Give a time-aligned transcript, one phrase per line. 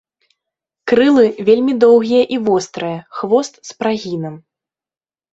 [0.91, 4.35] Крылы вельмі доўгія і вострыя, хвост з прагінам.